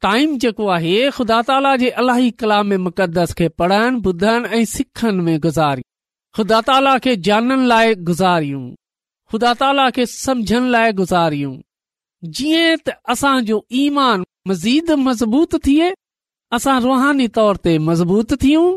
टाइम 0.04 0.38
जेको 0.44 0.68
आहे 0.76 0.96
ख़ुदा 1.18 1.42
ताला 1.50 1.76
जे 1.82 1.90
अलाही 2.02 2.32
कलाम 2.42 2.74
मुक़दस 2.88 3.34
खे 3.42 3.48
पढ़नि 3.62 4.02
ॿुधनि 4.10 4.50
ऐं 4.58 4.64
सिखनि 4.74 5.22
में 5.28 5.38
गुज़ारियूं 5.42 5.92
ख़ुदा 6.38 6.60
ताला 6.70 6.98
खे 7.06 7.16
जाननि 7.28 7.66
लाइ 7.72 7.94
गुज़ारियूं 8.10 8.66
ख़ुदा 9.32 9.54
ताला 9.62 9.90
खे 9.96 10.06
समुझनि 10.14 10.70
लाइ 10.76 10.92
गुज़ारियूं 11.00 11.54
जीअं 12.40 12.76
त 12.88 12.98
असांजो 13.16 13.62
ईमान 13.84 14.26
मज़ीद 14.48 14.92
मज़बूत 15.08 15.56
थिए 15.66 15.92
असां 16.58 16.80
रुहानी 16.82 17.28
तौर 17.40 17.58
ते 17.66 17.78
मज़बूत 17.88 18.34
थियूं 18.44 18.68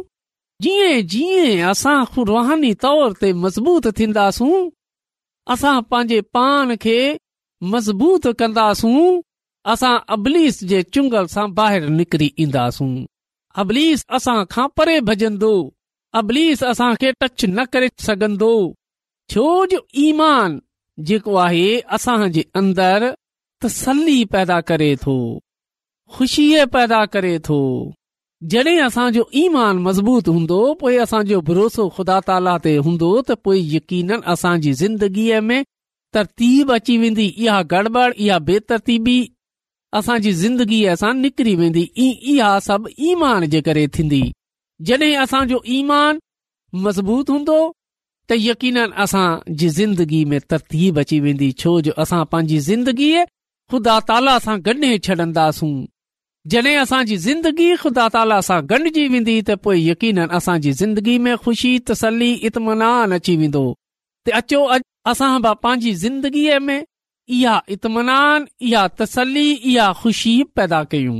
जीअं 0.64 1.02
जीअं 1.12 1.70
असां 1.70 1.98
रुहानी 2.32 2.72
तौर 2.84 3.12
ते 3.20 3.32
मज़बूत 3.44 3.90
थींदासूं 3.98 4.56
असां 5.54 5.76
पंहिंजे 5.90 6.20
पान 6.36 6.76
खे 6.84 6.98
मज़बूत 7.74 8.26
कंदासूं 8.38 8.96
असां 9.72 9.96
अबलीस 10.14 10.58
जे 10.68 10.82
चुंगल 10.94 11.26
सां 11.34 11.46
ॿाहिरि 11.56 11.88
निकरी 11.98 12.28
ईंदासूं 12.44 12.90
अबलीस 13.62 14.04
असां 14.18 14.36
खां 14.54 14.66
परे 14.80 14.94
भजंदो 15.08 15.50
अबलीस 16.20 16.62
असांखे 16.70 17.10
टच 17.22 17.44
न 17.56 17.64
करे 17.72 17.88
सघंदो 18.06 18.52
छो 19.32 19.44
जो 19.72 19.80
ईमान 20.06 20.58
जेको 21.10 21.34
आहे 21.46 21.66
असां 21.98 22.16
जे 22.36 22.42
अंदर 22.60 23.06
तसली 23.64 24.16
पैदा 24.34 24.58
करे 24.70 24.88
थो 25.04 25.16
ख़ुशीअ 26.14 26.64
पैदा 26.76 27.04
करे 27.16 27.34
थो 27.48 27.58
जडे॒ 28.54 28.86
असांजो 28.88 29.22
ईमान 29.44 29.76
मज़बूत 29.86 30.26
हूंदो 30.34 30.60
पोइ 30.82 30.94
असांजो 31.04 31.40
भरोसो 31.50 31.84
खुदा 31.96 32.18
ताला 32.30 32.54
ते 32.66 32.74
हूंदो 32.86 33.10
त 33.30 33.36
पोइ 33.46 33.58
यकीन 33.76 34.10
असांजी 34.34 34.72
ज़िंदगीअ 34.82 35.40
में 35.50 35.60
तरतीब 36.16 36.72
अची 36.78 36.94
वेंदी 37.04 37.26
इहा 37.46 37.56
गड़बड़ 37.72 38.12
इहा 38.24 38.38
बेतरतीबी 38.50 39.18
असांजी 39.96 40.32
ज़िंदगीअ 40.42 40.94
सां 41.00 41.14
निकिरी 41.20 41.54
वेंदी 41.56 41.82
इहा 42.06 42.48
सभु 42.66 42.88
ईमान 43.10 43.44
जे 43.52 43.60
करे 43.68 43.86
थींदी 43.94 44.22
जॾहिं 44.86 45.16
असांजो 45.24 45.58
ईमान 45.76 46.18
मज़बूत 46.84 47.30
हूंदो 47.30 47.60
त 48.30 48.34
यकीन 48.38 48.78
असां 49.04 49.28
जी 49.60 49.68
ज़िंदगीअ 49.78 50.28
में 50.30 50.38
तरतीब 50.50 50.98
अची 51.00 51.20
वेंदी 51.26 51.50
छो 51.62 51.70
जो 51.86 51.92
असां 52.04 52.24
पंहिंजी 52.32 52.58
ज़िंदगीअ 52.70 53.24
ख़ुदा 53.70 53.94
ताला 54.10 54.34
सां 54.48 54.56
ॻंढे 54.66 54.92
छ्ॾन्दासूं 55.06 55.72
जडहिं 56.52 56.76
असांजी 56.84 57.16
ज़िंदगी 57.28 57.68
ख़ुदा 57.80 58.06
ताला 58.14 58.40
सां 58.48 58.60
ॻंढिजी 58.72 59.04
वेंदी 59.14 59.40
त 59.48 59.50
पोइ 59.64 59.78
यकीन 59.90 60.18
असांजी 60.38 60.72
ज़िंदगी 60.82 61.16
में 61.24 61.34
ख़ुशी 61.44 61.72
तसली 61.88 62.30
इतमनान 62.50 63.12
अची 63.20 63.34
वेंदो 63.40 63.64
त 64.28 64.32
अचो 64.40 64.60
असां 65.12 65.32
बा 65.44 65.52
पंहिंजी 65.64 65.92
ज़िंदगीअ 66.04 66.58
में 66.68 66.80
इहा 67.36 67.56
इत्मनान 67.74 68.46
इहा 68.68 68.86
तसल्ली 68.98 69.50
इहा 69.70 69.92
ख़ुशी 70.02 70.32
पैदा 70.58 70.82
कयूं 70.92 71.18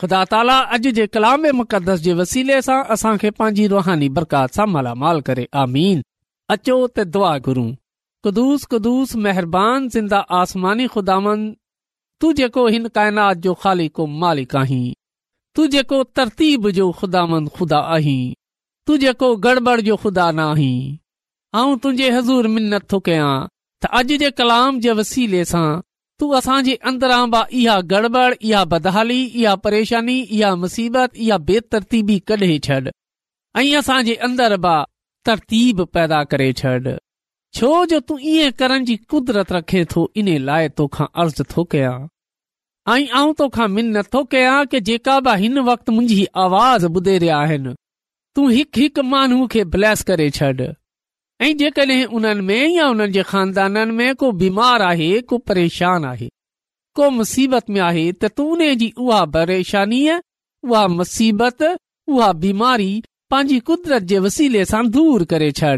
ख़ुदा 0.00 0.22
ताला 0.32 0.58
अॼु 0.76 0.90
जे 0.98 1.06
कलाम 1.14 1.46
मुक़दस 1.60 2.00
जे 2.02 2.12
वसीले 2.20 2.60
सां 2.66 2.76
असांखे 2.96 3.30
पंहिंजी 3.38 3.66
रुहानी 3.72 4.08
बरक़ात 4.18 4.58
सां 4.58 4.66
मालामाल 4.74 5.20
करे 5.28 5.46
आमीन 5.62 6.02
अचो 6.56 6.76
त 6.86 7.06
दुआ 7.16 7.32
घुरूं 7.48 7.70
ख़ुदिस 8.26 8.64
कुस 8.74 9.16
महिरबानी 9.24 9.88
ज़िंदा 9.96 10.18
आसमानी 10.42 10.86
ख़ुदांद 10.94 11.50
तूं 12.20 12.32
जेको 12.42 12.66
हिन 12.74 12.88
काइनात 13.00 13.36
जो 13.48 13.54
खाली 13.64 13.88
को 13.98 14.06
मालिक 14.22 14.56
आहीं 14.62 14.86
तू 15.56 15.66
जेको 15.74 16.02
तरतीब 16.20 16.70
जो 16.80 16.90
ख़ुदांद 17.02 17.48
ख़ुदा 17.58 17.78
आहीं 17.98 18.20
तू 18.86 18.96
जेको 19.06 19.34
गड़बड़ 19.48 19.80
जो 19.90 19.96
ख़ुदा 20.04 20.30
न 20.30 20.40
आहीं 20.54 20.80
आऊं 21.58 21.76
तुंहिंजे 21.82 22.10
हज़ूर 22.18 22.46
मिनत 22.54 22.90
थो 22.92 22.98
कयां 23.10 23.30
त 23.82 23.86
अॼु 23.98 24.16
जे 24.20 24.30
कलाम 24.38 24.78
जे 24.84 24.92
वसीले 24.98 25.40
सां 25.48 25.66
तूं 26.20 26.28
असां 26.36 26.56
जे 26.68 26.72
अंदरां 26.90 27.24
बि 27.34 27.42
इहा 27.58 27.74
गड़बड़ 27.90 28.34
इहा 28.34 28.62
बदहाली 28.70 29.18
इहा 29.42 29.54
परेशानी 29.66 30.16
इहा 30.38 30.54
मुसीबत 30.62 31.16
इहा 31.26 31.36
बेतरतीबी 31.50 32.18
कढे 32.30 32.58
छॾ 32.66 32.78
ऐं 33.60 33.76
असां 33.80 33.98
अंदर 34.28 34.56
बि 34.64 34.72
तरतीब 35.26 35.82
पैदा 35.98 36.22
करे 36.32 36.52
छॾ 36.62 36.72
छो 37.58 37.70
जो 37.92 38.00
तूं 38.08 38.18
ईअं 38.32 38.50
करण 38.62 38.84
जी 38.88 38.96
कुदरत 39.14 39.52
रखे 39.58 39.84
थो 39.94 40.02
इन 40.22 40.28
लाइ 40.48 40.68
तोखा 40.80 41.04
अर्ज़ 41.24 41.42
थो 41.56 41.64
कयां 41.74 41.94
ऐं 42.96 43.08
आऊं 43.20 43.32
तोखां 43.42 43.68
मिनत 43.76 44.12
थो 44.14 44.24
कयां 44.34 44.58
कि 44.74 44.80
जेका 44.90 45.18
बि 45.28 45.36
हिन 45.44 45.58
वक़्तु 45.70 45.92
मुंहिंजी 45.94 46.26
आवाज़ 46.46 46.86
ॿुधे 46.98 47.16
रिया 47.26 47.38
आहिनि 47.46 47.74
तूं 48.34 48.50
हिकु 48.56 49.02
माण्हू 49.14 49.46
खे 49.54 49.64
ब्लैस 49.76 50.02
करे 50.10 50.28
छॾ 50.40 50.52
ऐं 51.40 51.52
जेकड॒हिं 51.56 52.04
उन्हनि 52.18 52.40
में 52.46 52.66
या 52.74 52.86
उन्हनि 52.90 53.12
जे 53.12 53.22
ख़ानदाननि 53.30 53.92
में 53.98 54.14
को 54.22 54.30
बीमार 54.40 54.82
आहे 54.82 55.20
को 55.30 55.36
परेशान 55.50 56.04
आहे 56.04 56.28
को 56.96 57.10
मुसीबत 57.18 57.68
में 57.70 57.80
आहे 57.80 58.10
त 58.12 58.28
तूं 58.36 58.46
उन 58.52 58.64
जी 58.78 58.92
उहा 58.98 59.24
परेशानी 59.36 60.00
उहा 60.12 60.86
मुसीबत 60.88 61.62
उहा 61.62 62.32
बीमारी 62.44 62.90
पंहिंजी 63.30 63.58
कुदरत 63.70 64.02
जे 64.12 64.18
वसीले 64.24 64.64
सां 64.70 64.82
दूर 64.96 65.24
करे 65.32 65.50
छॾ 65.60 65.76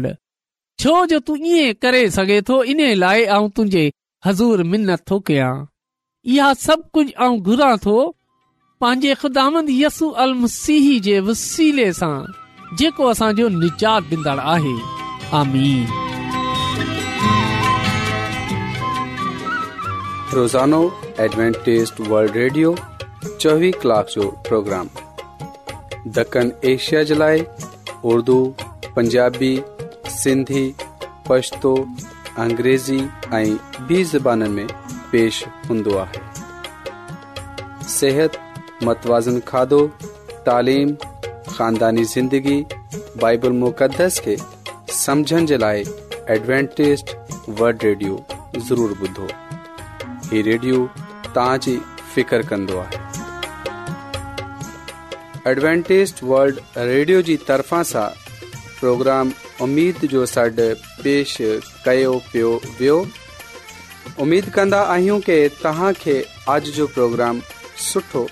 छो 0.79 1.05
जो 1.05 1.19
तू 1.27 1.35
ईअं 1.35 1.73
करे 1.81 2.09
सघे 2.17 2.41
थो 2.49 2.61
इन 2.73 2.81
लाइ 2.99 3.25
आउं 3.35 3.49
तुंहिंजे 3.55 3.91
हज़ूर 4.25 4.63
मिनत 4.73 5.03
थो 5.09 5.19
कयां 5.27 5.53
इहा 6.35 6.53
सभु 6.65 6.83
कुझु 6.93 7.11
ऐं 7.25 7.31
घुरां 7.39 7.75
थो 7.85 7.97
पंहिंजे 8.81 9.13
अल 9.13 10.11
अलसीह 10.31 10.87
जे 11.09 11.19
वसीले 11.29 11.91
सां 12.01 12.11
जेको 12.79 13.07
असांजो 13.13 13.47
निजात 13.61 14.03
डि॒ंदड़ 14.09 14.39
आहे 14.55 14.75
दण 15.33 15.49
एशिया 26.65 27.03
जे 27.03 27.15
लाइ 27.15 27.43
उर्दू 28.11 28.37
पंजाबी 28.95 29.53
पशतो 31.29 31.73
अंग्रेज़ी 32.37 32.99
ऐं 32.99 33.45
ॿी 33.87 34.03
ज़बान 34.13 34.47
में 34.57 34.67
पेश 35.11 35.43
हूंदो 35.69 35.97
आहे 36.05 36.29
صحت 38.03 38.33
متوازن 38.85 39.39
کھادو 39.49 39.79
تعلیم 40.45 40.87
خاندانی 41.55 42.03
زندگی 42.15 42.59
بائبل 43.21 43.51
مقدس 43.63 44.13
کے 44.25 44.35
سمجھن 45.01 45.45
जे 45.49 45.57
लाइ 45.61 45.79
एडवेंटेज 46.33 47.13
वल्ड 47.59 47.85
रेडियो 47.85 48.17
ज़रूरु 48.65 49.07
ॿुधो 49.07 49.29
हीउ 50.31 50.41
रेडियो 50.47 50.81
جی 51.65 51.73
फिकर 52.15 52.41
कंदो 52.51 52.77
आहे 52.81 52.99
एडवेंटेज़ 55.51 56.13
वल्ड 56.33 56.59
रेडियो 56.91 57.21
जी 57.29 57.37
तरफ़ां 57.47 57.81
सां 57.93 58.05
प्रोग्राम 58.81 59.33
उमेद 59.67 60.05
जो 60.13 60.25
सॾु 60.35 60.67
पेश 61.03 61.35
कयो 61.87 62.13
पियो 62.29 62.53
वियो 62.69 62.99
उमेद 64.27 64.53
कंदा 64.59 64.83
आहियूं 64.97 65.19
कि 65.29 65.39
तव्हां 65.65 65.91
खे 66.05 66.17
अॼ 66.57 66.59
जो 66.79 66.87
प्रोग्राम 66.99 67.41
सुठो 67.89 68.25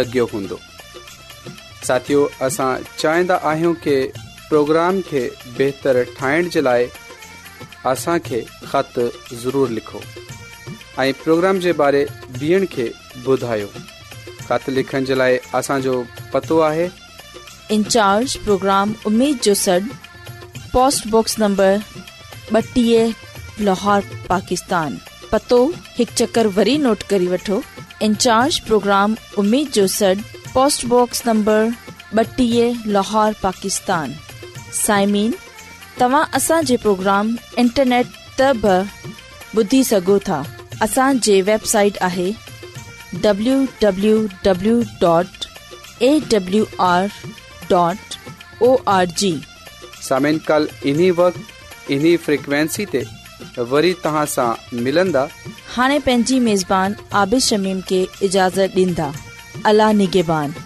लॻियो 0.00 0.26
हूंदो 0.36 0.60
साथियो 1.90 2.30
असां 2.52 2.72
चाहिंदा 2.96 3.42
प्रोग्राम 4.48 5.00
खे 5.10 5.70
असांखे 7.88 8.40
ख़त 8.70 8.98
ज़रूरु 9.42 9.66
लिखो 9.74 9.98
ऐं 11.02 11.12
प्रोग्राम 11.22 11.56
इन्ज 17.76 18.36
प्रोग्राम 18.44 18.92
जो 19.46 19.54
सॾ 19.64 19.78
पोस्टबॉक्स 20.72 21.38
नंबर 21.38 21.76
ॿटीह 22.54 23.62
लाहौर 23.68 24.02
पाकिस्तान 24.28 24.96
पतो 25.32 25.58
हिकु 25.98 26.14
चकर 26.18 26.46
वरी 26.58 26.76
नोट 26.88 27.02
करे 27.12 27.26
वठो 27.32 27.62
इन्ज 28.08 28.58
प्रोग्राम 28.68 29.14
जो 29.78 29.86
सॾ 29.98 30.12
पोस्टबॉक्स 30.54 31.26
नंबर 31.32 31.70
ॿटीह 32.22 32.82
लाहौर 32.98 33.32
पाकिस्तान 33.42 34.14
साइमिन 34.72 35.30
तव्हां 36.00 36.22
असांजे 36.34 36.76
प्रोग्राम 36.82 37.32
इंटरनेट 37.58 38.06
त 38.40 38.42
ॿुधी 39.56 39.82
सघो 39.84 40.18
था 40.26 40.42
असांजे 40.82 41.40
वेबसाइट 41.42 41.92
आहे 42.02 42.30
पंहिंजी 43.16 44.66
मेज़बान 56.40 56.92
عابد 57.12 57.40
शमीम 57.42 57.80
खे 57.88 58.04
اجازت 58.26 58.76
ॾींदा 58.76 59.10
अला 59.72 59.88
نگہبان 60.00 60.65